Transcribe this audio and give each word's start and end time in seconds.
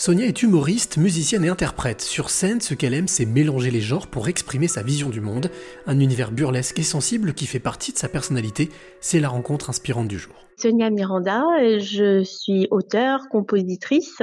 Sonia 0.00 0.26
est 0.26 0.44
humoriste, 0.44 0.96
musicienne 0.96 1.44
et 1.44 1.48
interprète. 1.48 2.02
Sur 2.02 2.30
scène, 2.30 2.60
ce 2.60 2.72
qu'elle 2.74 2.94
aime, 2.94 3.08
c'est 3.08 3.26
mélanger 3.26 3.72
les 3.72 3.80
genres 3.80 4.06
pour 4.06 4.28
exprimer 4.28 4.68
sa 4.68 4.80
vision 4.80 5.10
du 5.10 5.20
monde. 5.20 5.50
Un 5.88 5.98
univers 5.98 6.30
burlesque 6.30 6.78
et 6.78 6.84
sensible 6.84 7.34
qui 7.34 7.46
fait 7.46 7.58
partie 7.58 7.92
de 7.92 7.98
sa 7.98 8.08
personnalité. 8.08 8.70
C'est 9.00 9.18
la 9.18 9.28
rencontre 9.28 9.70
inspirante 9.70 10.06
du 10.06 10.16
jour. 10.16 10.36
Sonia 10.56 10.90
Miranda, 10.90 11.42
je 11.80 12.22
suis 12.22 12.68
auteure, 12.70 13.28
compositrice, 13.28 14.22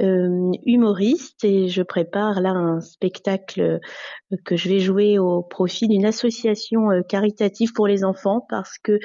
euh, 0.00 0.50
humoriste 0.66 1.44
et 1.44 1.68
je 1.68 1.80
prépare 1.80 2.40
là 2.40 2.50
un 2.50 2.80
spectacle 2.80 3.60
euh, 3.60 3.78
que 4.44 4.56
je 4.56 4.68
vais 4.68 4.80
jouer 4.80 5.20
au 5.20 5.40
profit 5.40 5.86
d'une 5.86 6.04
association 6.04 6.90
euh, 6.90 7.02
caritative 7.02 7.72
pour 7.72 7.86
les 7.86 8.02
enfants 8.02 8.44
parce 8.48 8.76
que 8.78 8.98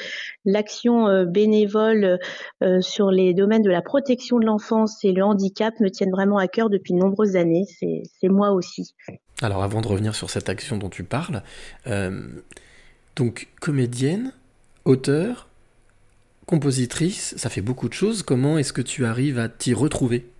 l'action 0.45 1.25
bénévole 1.25 2.17
sur 2.81 3.12
les 3.12 3.34
domaines 3.34 3.62
de 3.62 3.70
la 3.70 3.81
protection 3.81 4.39
de 4.39 4.45
l'enfance 4.45 5.04
et 5.04 5.12
le 5.12 5.23
handicap 5.23 5.80
me 5.80 5.89
tiennent 5.89 6.12
vraiment 6.12 6.38
à 6.38 6.48
cœur 6.48 6.70
depuis 6.70 6.94
de 6.94 6.99
nombreuses 6.99 7.35
années. 7.35 7.66
C'est 7.67 8.30
moi 8.30 8.52
aussi. 8.52 8.95
Alors 9.41 9.62
avant 9.63 9.81
de 9.81 9.88
revenir 9.88 10.16
sur 10.16 10.30
cette 10.30 10.49
action 10.49 10.77
dont 10.77 10.90
tu 10.90 11.03
parles, 11.03 11.44
donc 13.16 13.49
comédienne, 13.62 14.34
auteur, 14.85 15.48
compositrice, 16.49 17.35
ça 17.38 17.48
fait 17.48 17.62
beaucoup 17.62 17.88
de 17.89 17.94
choses. 17.94 18.23
Comment 18.23 18.58
est-ce 18.58 18.73
que 18.73 18.81
tu 18.81 19.05
arrives 19.05 19.38
à 19.38 19.49
t'y 19.49 19.76
retrouver? 19.76 20.34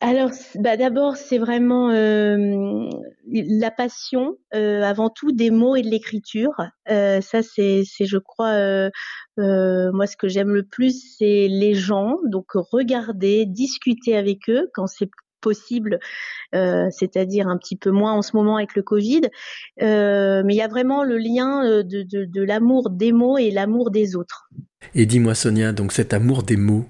Alors, 0.00 0.30
bah 0.56 0.78
d'abord, 0.78 1.16
c'est 1.16 1.36
vraiment 1.36 1.90
euh, 1.90 2.88
la 3.30 3.70
passion, 3.70 4.36
euh, 4.54 4.82
avant 4.82 5.10
tout, 5.10 5.30
des 5.30 5.50
mots 5.50 5.76
et 5.76 5.82
de 5.82 5.88
l'écriture. 5.88 6.54
Euh, 6.90 7.20
ça, 7.20 7.42
c'est, 7.42 7.84
je 8.00 8.16
crois, 8.16 8.90
moi, 9.36 10.06
ce 10.06 10.16
que 10.16 10.28
j'aime 10.28 10.54
le 10.54 10.64
plus, 10.64 11.14
c'est 11.18 11.46
les 11.46 11.74
gens. 11.74 12.16
Donc, 12.24 12.46
regarder, 12.54 13.44
discuter 13.44 14.16
avec 14.16 14.48
eux 14.48 14.70
quand 14.72 14.86
c'est 14.86 15.10
possible, 15.42 15.98
c'est-à-dire 16.52 17.48
un 17.48 17.58
petit 17.58 17.76
peu 17.76 17.90
moins 17.90 18.14
en 18.14 18.22
ce 18.22 18.34
moment 18.34 18.56
avec 18.56 18.74
le 18.74 18.82
Covid. 18.82 19.22
mais 19.78 20.54
il 20.54 20.56
y 20.56 20.62
a 20.62 20.68
vraiment 20.68 21.04
le 21.04 21.18
lien 21.18 21.82
de, 21.82 22.02
de 22.24 22.42
l'amour 22.42 22.88
des 22.90 23.12
mots 23.12 23.36
et 23.36 23.50
l'amour 23.50 23.90
des 23.90 24.16
autres. 24.16 24.48
Et 24.94 25.06
dis-moi, 25.06 25.34
Sonia, 25.34 25.72
donc 25.72 25.92
cet 25.92 26.12
amour 26.12 26.42
des 26.42 26.56
mots, 26.56 26.84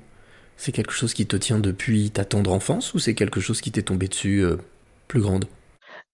c'est 0.57 0.73
quelque 0.73 0.93
chose 0.93 1.15
qui 1.15 1.27
te 1.27 1.37
tient 1.37 1.59
depuis 1.59 2.11
ta 2.11 2.25
tendre 2.25 2.53
enfance 2.53 2.95
ou 2.95 2.99
c'est 2.99 3.15
quelque 3.15 3.41
chose 3.41 3.61
qui 3.61 3.73
t'est 3.73 3.83
tombé 3.83 4.09
dessus 4.09 4.41
euh, 4.41 4.57
plus 5.09 5.21
grande? 5.21 5.45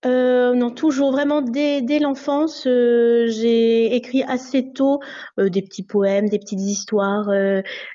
Euh, 0.07 0.55
non, 0.55 0.71
toujours 0.71 1.11
vraiment 1.11 1.43
dès, 1.43 1.83
l'enfance, 1.99 2.65
euh, 2.67 3.27
j'ai 3.29 3.97
écrit 3.97 4.23
assez 4.23 4.71
tôt 4.73 5.01
des 5.39 5.61
petits 5.61 5.83
poèmes, 5.83 6.29
des 6.29 6.39
petites 6.39 6.61
histoires. 6.61 7.29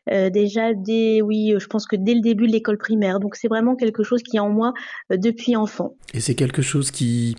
déjà 0.08 0.74
dès, 0.74 1.22
oui, 1.22 1.54
je 1.58 1.66
pense 1.68 1.88
que 1.88 1.96
dès 1.96 2.14
le 2.14 2.22
début 2.22 2.46
de 2.46 2.52
l'école 2.52 2.78
primaire. 2.78 3.20
Donc 3.20 3.36
c'est 3.36 3.48
vraiment 3.48 3.76
quelque 3.76 4.04
chose 4.04 4.22
qui 4.22 4.36
est 4.36 4.42
en 4.42 4.50
moi 4.50 4.74
depuis 5.10 5.56
enfant. 5.56 5.96
Et 6.14 6.20
c'est 6.20 6.36
quelque 6.36 6.62
chose 6.62 6.92
qui 6.92 7.38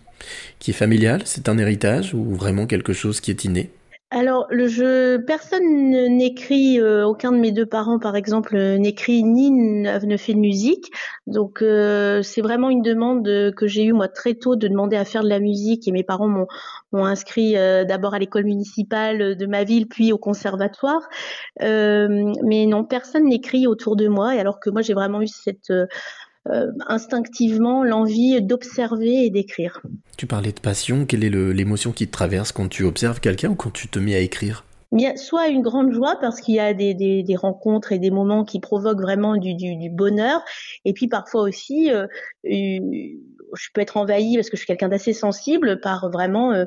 qui 0.59 0.71
est 0.71 0.75
familial, 0.75 1.23
c'est 1.27 1.49
un 1.49 1.59
héritage 1.59 2.15
ou 2.15 2.35
vraiment 2.35 2.67
quelque 2.67 2.93
chose 2.93 3.21
qui 3.21 3.31
est 3.31 3.45
inné? 3.45 3.71
Alors, 4.15 4.47
le 4.49 4.69
jeu, 4.69 5.25
personne 5.27 5.91
n'écrit, 6.17 6.79
euh, 6.79 7.05
aucun 7.05 7.33
de 7.33 7.37
mes 7.37 7.51
deux 7.51 7.67
parents, 7.67 7.99
par 7.99 8.15
exemple, 8.15 8.57
n'écrit 8.57 9.25
ni 9.25 9.51
ne 9.51 10.17
fait 10.17 10.35
de 10.35 10.39
musique. 10.39 10.93
Donc, 11.27 11.63
euh, 11.63 12.23
c'est 12.23 12.41
vraiment 12.41 12.71
une 12.71 12.83
demande 12.83 13.25
que 13.57 13.67
j'ai 13.67 13.83
eue 13.83 13.93
moi 13.93 14.07
très 14.07 14.35
tôt 14.35 14.55
de 14.55 14.69
demander 14.69 14.97
à 14.97 15.05
faire 15.05 15.25
de 15.25 15.29
la 15.29 15.41
musique. 15.41 15.89
Et 15.89 15.91
mes 15.91 16.05
parents 16.05 16.29
m'ont 16.29 17.05
inscrit 17.05 17.57
euh, 17.57 17.85
d'abord 17.85 18.15
à 18.15 18.21
l'école 18.21 18.45
municipale 18.45 19.37
de 19.37 19.47
ma 19.47 19.65
ville, 19.65 19.89
puis 19.89 20.13
au 20.13 20.19
conservatoire. 20.19 21.09
mais 21.61 22.67
non, 22.67 22.85
personne 22.85 23.25
n'écrit 23.25 23.67
autour 23.67 23.97
de 23.97 24.07
moi. 24.07 24.37
Et 24.37 24.39
alors 24.39 24.61
que 24.61 24.71
moi, 24.71 24.83
j'ai 24.83 24.95
vraiment 24.95 25.23
eu 25.23 25.27
cette 25.27 25.71
euh, 25.71 25.87
instinctivement 26.89 27.85
l'envie 27.85 28.43
d'observer 28.43 29.25
et 29.25 29.31
d'écrire. 29.31 29.81
Tu 30.17 30.27
parlais 30.27 30.53
de 30.53 30.61
passion, 30.61 31.07
quelle 31.07 31.25
est 31.25 31.31
l'émotion 31.31 31.93
qui 31.93 32.07
te 32.07 32.13
traverse 32.13 32.53
quand 32.53 32.69
tu 32.69 32.85
observes 32.85 33.21
quelqu'un 33.21 33.51
ou 33.51 33.55
quand 33.55 33.73
tu 33.73 33.89
te 33.89 33.99
mets 33.99 34.15
à 34.15 34.21
écrire? 34.21 34.65
Bien, 34.95 35.17
soit 35.17 35.49
une 35.49 35.63
grande 35.63 35.93
joie 35.93 36.17
parce 36.21 36.41
qu'il 36.41 36.55
y 36.55 36.61
a 36.61 36.73
des, 36.73 36.95
des, 36.95 37.37
rencontres 37.37 37.91
et 37.91 37.99
des 37.99 38.13
moments 38.13 38.45
qui 38.45 38.61
provoquent 38.61 39.01
vraiment 39.01 39.37
du, 39.37 39.55
du, 39.55 39.91
bonheur, 39.91 40.41
et 40.85 40.93
puis 40.93 41.09
parfois 41.09 41.43
aussi, 41.43 41.91
euh, 41.91 42.07
je 42.45 43.69
peux 43.73 43.81
être 43.81 43.97
envahie 43.97 44.37
parce 44.37 44.51
que 44.51 44.57
je 44.57 44.61
suis 44.61 44.69
quelqu'un 44.69 44.89
d'assez 44.89 45.13
sensible 45.13 45.81
par 45.81 46.11
vraiment 46.13 46.53
euh, 46.53 46.65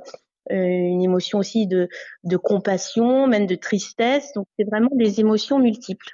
une 0.50 1.02
émotion 1.02 1.40
aussi 1.40 1.68
de, 1.68 1.90
de 2.24 2.38
compassion, 2.38 3.28
même 3.28 3.46
de 3.46 3.56
tristesse. 3.56 4.32
Donc 4.36 4.48
c'est 4.58 4.66
vraiment 4.66 4.90
des 4.94 5.20
émotions 5.20 5.60
multiples. 5.60 6.08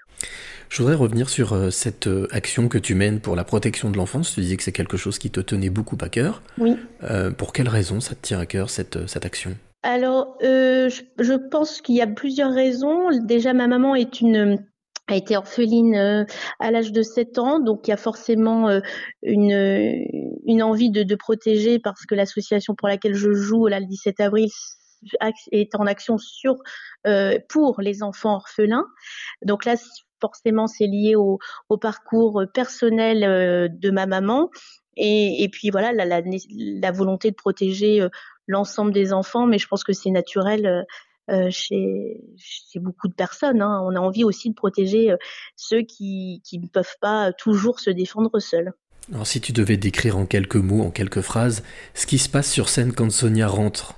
Je 0.70 0.82
voudrais 0.82 0.96
revenir 0.96 1.30
sur 1.30 1.54
euh, 1.54 1.70
cette 1.70 2.08
euh, 2.08 2.28
action 2.32 2.68
que 2.68 2.78
tu 2.78 2.96
mènes 2.96 3.20
pour 3.20 3.36
la 3.36 3.44
protection 3.44 3.92
de 3.92 3.98
l'enfance. 3.98 4.34
Tu 4.34 4.42
disais 4.42 4.58
que 4.58 4.64
c'est 4.64 4.72
quelque 4.72 4.98
chose 4.98 5.20
qui 5.20 5.30
te 5.30 5.40
tenait 5.40 5.70
beaucoup 5.70 5.98
à 6.02 6.10
cœur. 6.10 6.42
Oui. 6.58 6.76
Euh, 7.04 7.32
pour 7.32 7.54
quelles 7.54 7.70
raisons 7.70 8.00
ça 8.00 8.16
te 8.16 8.22
tient 8.22 8.40
à 8.40 8.46
cœur 8.46 8.70
cette, 8.70 9.08
cette 9.08 9.26
action? 9.26 9.56
Alors, 9.84 10.38
je, 10.42 11.50
pense 11.50 11.82
qu'il 11.82 11.96
y 11.96 12.02
a 12.02 12.08
plusieurs 12.08 12.54
raisons. 12.54 13.10
Déjà, 13.22 13.54
ma 13.54 13.68
maman 13.68 13.96
est 13.96 14.22
une 14.22 14.66
a 15.08 15.16
été 15.16 15.36
orpheline 15.36 16.26
à 16.60 16.72
l'âge 16.72 16.92
de 16.92 17.02
7 17.02 17.38
ans, 17.38 17.60
donc 17.60 17.88
il 17.88 17.92
y 17.92 17.94
a 17.94 17.98
forcément 17.98 18.70
une, 19.22 20.06
une 20.46 20.64
envie 20.64 20.92
de, 20.92 21.04
de 21.04 21.16
protéger 21.16 21.80
parce 21.80 22.06
que 22.06 22.16
l'association 22.16 22.74
pour 22.74 22.88
laquelle 22.88 23.14
je 23.14 23.34
joue 23.34 23.68
là 23.68 23.80
le 23.80 23.86
17 23.86 24.20
avril 24.22 24.48
est 25.52 25.76
en 25.76 25.86
action 25.86 26.18
sur 26.18 26.56
pour 27.50 27.82
les 27.82 28.02
enfants 28.02 28.36
orphelins. 28.36 28.86
Donc 29.42 29.66
là, 29.66 29.76
forcément 30.24 30.68
c'est 30.68 30.88
lié 30.88 31.16
au, 31.16 31.40
parcours 31.82 32.44
personnel 32.54 33.24
euh, 33.24 33.68
de 33.70 33.92
ma 33.92 34.06
maman. 34.06 34.50
Et, 34.96 35.50
puis 35.52 35.72
voilà, 35.72 35.92
la, 35.92 36.92
volonté 36.92 37.32
de 37.32 37.36
protéger 37.36 38.00
euh, 38.00 38.10
l'ensemble 38.46 38.94
des 38.94 39.12
enfants, 39.12 39.48
mais 39.48 39.58
je 39.58 39.68
pense 39.68 39.84
que 39.84 39.92
c'est 39.92 40.12
naturel 40.12 40.86
euh, 41.30 41.50
chez, 41.50 42.22
beaucoup 42.76 43.08
de 43.08 43.14
personnes. 43.14 43.62
Hein. 43.62 43.82
On 43.86 43.96
a 43.96 44.00
envie 44.00 44.24
aussi 44.24 44.50
de 44.50 44.56
protéger 44.56 45.14
ceux 45.56 45.82
qui, 45.82 46.42
ne 46.54 46.68
peuvent 46.68 46.98
pas 47.02 47.34
toujours 47.34 47.80
se 47.80 47.90
défendre 47.90 48.40
seuls. 48.40 48.74
Alors 49.12 49.28
si 49.28 49.42
tu 49.42 49.52
devais 49.52 49.78
décrire 49.78 50.18
en 50.18 50.26
quelques 50.26 50.56
mots, 50.56 50.82
en 50.82 50.92
quelques 50.92 51.22
phrases, 51.22 51.64
ce 51.94 52.06
qui 52.06 52.18
se 52.18 52.30
passe 52.30 52.50
sur 52.50 52.70
scène 52.70 52.94
quand 52.94 53.12
Sonia 53.12 53.48
rentre 53.48 53.96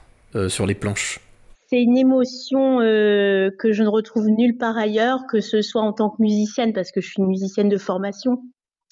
sur 0.49 0.65
les 0.65 0.75
planches 0.75 1.21
c'est 1.67 1.81
une 1.81 1.97
émotion 1.97 2.79
euh, 2.79 3.49
que 3.57 3.71
je 3.71 3.83
ne 3.83 3.87
retrouve 3.89 4.27
nulle 4.27 4.57
part 4.57 4.77
ailleurs, 4.77 5.25
que 5.29 5.41
ce 5.41 5.61
soit 5.61 5.81
en 5.81 5.93
tant 5.93 6.09
que 6.09 6.21
musicienne, 6.21 6.73
parce 6.73 6.91
que 6.91 7.01
je 7.01 7.07
suis 7.07 7.21
une 7.21 7.27
musicienne 7.27 7.69
de 7.69 7.77
formation. 7.77 8.43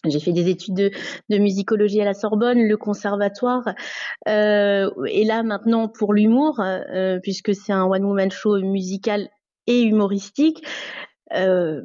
J'ai 0.06 0.19
fait 0.19 0.34
des 0.34 0.50
études 0.50 0.74
de, 0.75 1.38
musicologie 1.38 2.02
à 2.02 2.06
la 2.06 2.14
Sorbonne, 2.14 2.68
le 2.68 2.78
conservatoire, 2.78 3.64
euh, 4.28 4.90
et 5.08 5.24
là 5.24 5.44
maintenant 5.44 5.88
pour 5.88 6.14
l'humour, 6.14 6.59
euh, 6.59 7.19
puisque 7.22 7.56
c'est 7.56 7.72
un 7.72 7.86
one-woman 7.86 8.30
show 8.30 8.59
musical 8.59 9.30
et 9.68 9.81
humoristique. 9.81 10.64
Euh, 11.34 11.81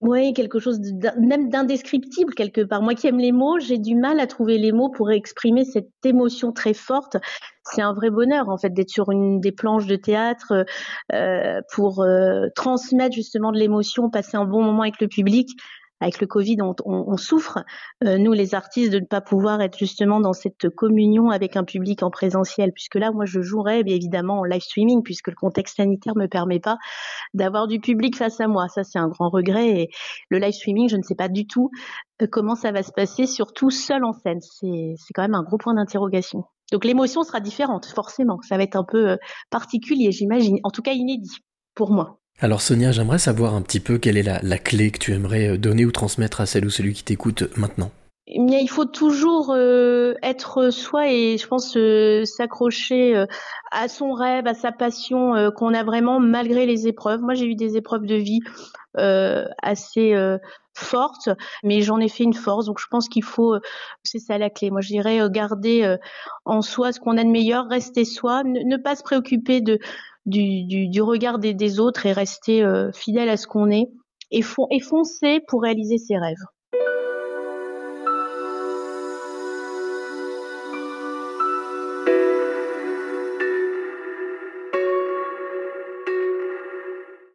oui, 0.00 0.34
quelque 0.34 0.58
chose 0.58 0.80
même 1.18 1.48
d'indescriptible 1.48 2.34
quelque 2.34 2.60
part. 2.60 2.82
Moi 2.82 2.94
qui 2.94 3.06
aime 3.06 3.18
les 3.18 3.32
mots, 3.32 3.58
j'ai 3.58 3.78
du 3.78 3.94
mal 3.94 4.20
à 4.20 4.26
trouver 4.26 4.58
les 4.58 4.72
mots 4.72 4.90
pour 4.90 5.10
exprimer 5.10 5.64
cette 5.64 5.88
émotion 6.04 6.52
très 6.52 6.74
forte. 6.74 7.16
C'est 7.64 7.80
un 7.80 7.94
vrai 7.94 8.10
bonheur 8.10 8.48
en 8.48 8.58
fait 8.58 8.70
d'être 8.70 8.90
sur 8.90 9.10
une 9.10 9.40
des 9.40 9.52
planches 9.52 9.86
de 9.86 9.96
théâtre 9.96 10.66
euh, 11.12 11.60
pour 11.72 12.02
euh, 12.02 12.48
transmettre 12.54 13.14
justement 13.14 13.52
de 13.52 13.58
l'émotion, 13.58 14.10
passer 14.10 14.36
un 14.36 14.44
bon 14.44 14.62
moment 14.62 14.82
avec 14.82 15.00
le 15.00 15.08
public 15.08 15.50
avec 16.02 16.20
le 16.20 16.26
Covid, 16.26 16.56
on, 16.84 17.16
souffre, 17.16 17.60
euh, 18.04 18.18
nous 18.18 18.32
les 18.32 18.54
artistes, 18.54 18.92
de 18.92 18.98
ne 18.98 19.06
pas 19.06 19.20
pouvoir 19.20 19.60
être 19.60 19.78
justement 19.78 20.20
dans 20.20 20.32
cette 20.32 20.68
communion 20.70 21.30
avec 21.30 21.56
un 21.56 21.62
public 21.62 22.02
en 22.02 22.10
présentiel, 22.10 22.72
puisque 22.72 22.96
là, 22.96 23.12
moi, 23.12 23.24
je 23.24 23.40
jouerais 23.40 23.84
bien 23.84 23.94
évidemment 23.94 24.40
en 24.40 24.44
live 24.44 24.60
streaming, 24.60 25.02
puisque 25.04 25.28
le 25.28 25.36
contexte 25.36 25.76
sanitaire 25.76 26.14
me 26.16 26.26
permet 26.26 26.58
pas 26.58 26.78
d'avoir 27.34 27.68
du 27.68 27.78
public 27.78 28.16
face 28.16 28.40
à 28.40 28.48
moi. 28.48 28.66
Ça, 28.68 28.82
c'est 28.82 28.98
un 28.98 29.08
grand 29.08 29.30
regret. 29.30 29.68
Et 29.68 29.88
le 30.28 30.38
live 30.38 30.52
streaming, 30.52 30.88
je 30.88 30.96
ne 30.96 31.02
sais 31.02 31.14
pas 31.14 31.28
du 31.28 31.46
tout 31.46 31.70
euh, 32.20 32.26
comment 32.30 32.56
ça 32.56 32.72
va 32.72 32.82
se 32.82 32.92
passer, 32.92 33.26
surtout 33.26 33.70
seul 33.70 34.04
en 34.04 34.12
scène. 34.12 34.40
C'est 34.40 35.12
quand 35.14 35.22
même 35.22 35.34
un 35.34 35.44
gros 35.44 35.58
point 35.58 35.74
d'interrogation. 35.74 36.44
Donc 36.72 36.84
l'émotion 36.84 37.22
sera 37.22 37.38
différente, 37.38 37.86
forcément. 37.86 38.40
Ça 38.42 38.56
va 38.56 38.64
être 38.64 38.76
un 38.76 38.84
peu 38.84 39.10
euh, 39.10 39.16
particulier, 39.50 40.10
j'imagine. 40.10 40.58
En 40.64 40.70
tout 40.70 40.82
cas, 40.82 40.92
inédit 40.92 41.38
pour 41.74 41.92
moi. 41.92 42.21
Alors 42.42 42.60
Sonia, 42.60 42.90
j'aimerais 42.90 43.20
savoir 43.20 43.54
un 43.54 43.62
petit 43.62 43.78
peu 43.78 43.98
quelle 43.98 44.16
est 44.16 44.42
la, 44.42 44.58
clé 44.58 44.90
que 44.90 44.98
tu 44.98 45.12
aimerais 45.12 45.50
euh, 45.50 45.56
donner 45.56 45.84
ou 45.84 45.92
transmettre 45.92 46.40
à 46.40 46.46
celle 46.46 46.66
ou 46.66 46.70
celui 46.70 46.92
qui 46.92 47.04
t'écoute 47.04 47.44
maintenant. 47.56 47.92
Eh 48.26 48.40
il 48.40 48.68
faut 48.68 48.84
toujours 48.84 49.52
euh, 49.54 50.14
être 50.24 50.70
soi 50.70 51.08
et 51.08 51.38
je 51.38 51.46
pense 51.46 51.76
euh, 51.76 52.24
s'accrocher 52.24 53.26
à 53.70 53.86
son 53.86 54.12
rêve, 54.12 54.48
à 54.48 54.54
sa 54.54 54.72
passion 54.72 55.52
qu'on 55.56 55.72
a 55.72 55.84
vraiment 55.84 56.18
malgré 56.18 56.66
les 56.66 56.88
épreuves. 56.88 57.20
Moi, 57.20 57.34
j'ai 57.34 57.46
eu 57.46 57.54
des 57.54 57.76
épreuves 57.76 58.06
de 58.06 58.16
vie 58.16 58.40
assez 58.96 60.14
fortes, 60.74 61.28
mais 61.62 61.82
j'en 61.82 61.98
ai 61.98 62.08
fait 62.08 62.24
une 62.24 62.34
force. 62.34 62.66
Donc, 62.66 62.80
je 62.80 62.86
pense 62.90 63.08
qu'il 63.08 63.24
faut, 63.24 63.56
c'est 64.02 64.18
ça 64.18 64.38
la 64.38 64.50
clé. 64.50 64.70
Moi, 64.70 64.80
je 64.80 64.88
dirais 64.88 65.20
garder 65.30 65.96
en 66.44 66.62
soi 66.62 66.92
ce 66.92 67.00
qu'on 67.00 67.18
a 67.18 67.24
de 67.24 67.28
meilleur, 67.28 67.68
rester 67.68 68.04
soi, 68.04 68.42
ne 68.44 68.76
pas 68.76 68.96
se 68.96 69.02
préoccuper 69.02 69.60
de 69.60 69.78
du, 70.26 71.02
regard 71.02 71.38
des, 71.38 71.80
autres 71.80 72.06
et 72.06 72.12
rester 72.12 72.62
euh, 72.62 72.92
fidèle 72.92 73.28
à 73.28 73.36
ce 73.36 73.46
qu'on 73.46 73.70
est 73.70 73.88
et, 74.30 74.42
foncer 74.42 75.40
pour 75.48 75.62
réaliser 75.62 75.98
ses 75.98 76.16
rêves. 76.16 76.44